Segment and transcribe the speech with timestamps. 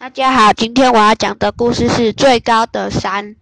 [0.00, 3.34] 大家好，今天我要讲的故事是最高的山。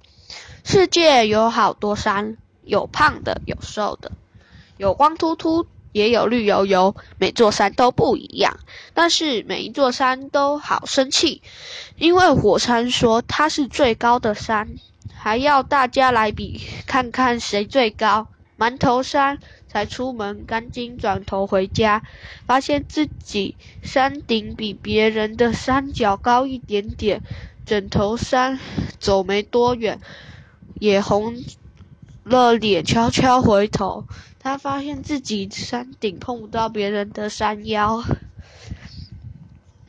[0.65, 4.11] 世界有好多山，有胖的，有瘦的，
[4.79, 6.97] 有光秃秃，也有绿油油。
[7.19, 8.59] 每座山都不一样，
[8.95, 11.43] 但是每一座山都好生气，
[11.99, 14.67] 因为火山说它是最高的山，
[15.15, 18.29] 还要大家来比，看看谁最高。
[18.59, 19.39] 馒头山
[19.77, 22.03] 才出门，赶紧转头回家，
[22.47, 27.21] 发现自己山顶比别人的山脚高一点点。
[27.67, 28.59] 枕头山
[28.99, 30.01] 走没多远，
[30.81, 31.37] 也红
[32.25, 34.07] 了脸，悄悄回头，
[34.39, 38.03] 他发现自己山顶碰不到别人的山腰。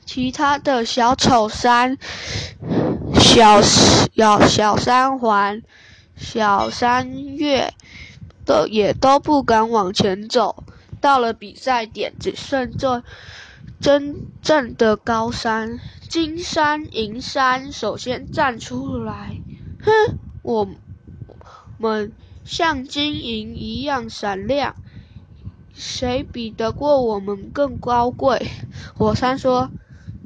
[0.06, 1.98] 其他的小丑山、
[3.14, 5.64] 小小小山环、
[6.18, 7.74] 小山月。
[8.48, 10.64] 都也都不敢往前走。
[11.00, 13.04] 到了比赛点，只剩这
[13.80, 15.80] 真正的高山
[16.10, 19.40] 金山银山首先站出来。
[19.84, 20.68] 哼，我
[21.78, 22.12] 们
[22.44, 24.76] 像金银一样闪亮，
[25.76, 28.48] 谁比得过我们更高贵？
[28.96, 29.70] 火山说：“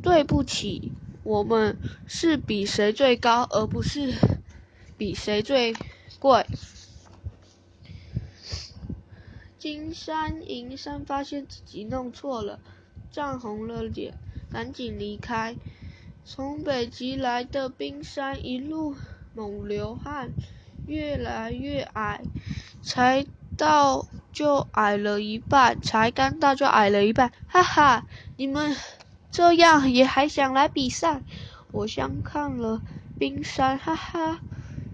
[0.01, 0.93] 对不起，
[1.23, 4.13] 我们是比谁最高，而不是
[4.97, 5.75] 比谁最
[6.19, 6.45] 贵。”
[9.61, 12.59] 金山银山发现自己弄错了，
[13.11, 14.15] 涨红了脸，
[14.51, 15.55] 赶紧离开。
[16.25, 18.95] 从北极来的冰山一路
[19.35, 20.31] 猛流汗，
[20.87, 22.21] 越来越矮，
[22.81, 28.07] 才到就矮了一半，才刚到就矮了一半，哈哈！
[28.37, 28.75] 你们
[29.29, 31.21] 这样也还想来比赛？
[31.71, 32.81] 我相看了
[33.19, 34.39] 冰山，哈哈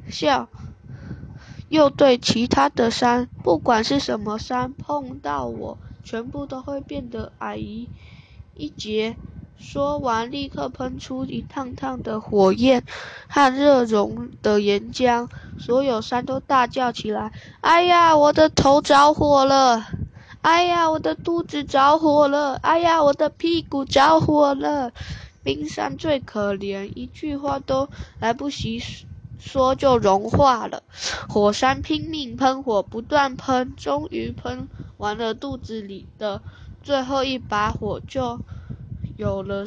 [0.09, 0.49] 笑。
[1.69, 7.89] 又对其他的山，不管是什么山，碰到我，全部都会变得矮一
[8.55, 9.15] 一截。
[9.59, 12.83] 说完，立刻喷出一烫烫的火焰
[13.27, 19.83] 和热熔的岩浆，所有山都大叫起来：“哎呀，我的头着火了！
[20.41, 22.53] 哎呀，我的肚子着火了！
[22.53, 24.91] 哎呀，我的屁股着火了！”
[25.43, 28.79] 冰山最可怜，一句话都来不及
[29.39, 30.83] 说就融化了。
[31.29, 34.67] 火山拼命喷火，不断喷，终于喷
[34.97, 36.41] 完了肚子里的
[36.83, 38.39] 最后一把火，就
[39.17, 39.65] 有了。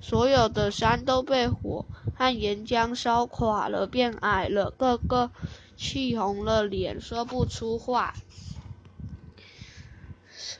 [0.00, 1.84] 所有的山都被火
[2.16, 5.30] 和岩浆烧垮了，变矮了，个个
[5.76, 8.14] 气红了脸，说不出话。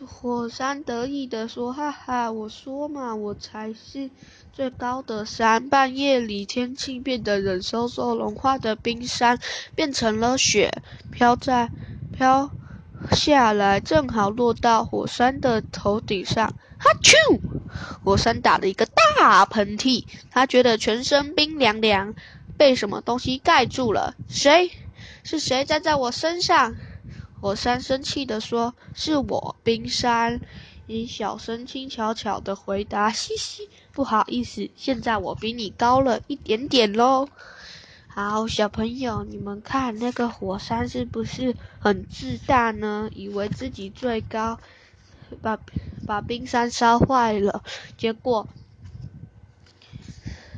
[0.07, 4.11] 火山得意地说：“哈哈，我说嘛，我才是
[4.59, 9.39] 最高的山。”半夜里，天气变得冷飕飕，融化的冰山
[9.77, 10.83] 变成了雪，
[11.13, 11.71] 飘在
[12.13, 12.51] 飘
[13.13, 16.53] 下来，正好落到火山的头顶上。
[16.77, 17.39] 哈啾！
[18.03, 22.15] 火山打了一个大喷嚏，他觉得全身冰凉凉，
[22.57, 24.17] 被什么东西盖住了。
[24.29, 24.73] 谁？
[25.23, 26.75] 是谁站在我身上？
[27.41, 30.41] 火山生气地说：“是我，冰山。”
[30.89, 37.29] 你小声轻巧巧的回答：“嘻嘻，不好意思，现在我比你高了一点点喽。”
[38.09, 43.11] 好，小朋友，你们看那个火山是不是很自大呢？
[43.15, 44.59] 以为自己最高，
[45.43, 45.59] 把
[46.07, 47.63] 把冰山烧坏了，
[47.99, 48.49] 结果。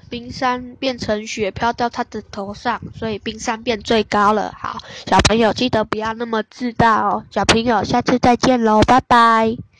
[0.08, 4.52] 冰山变成雪飘到他的头上，所以冰山变最高了。
[4.56, 7.24] 好，小朋友记得不要那么自大哦。
[7.30, 9.60] 小朋友，下次再见喽，拜拜。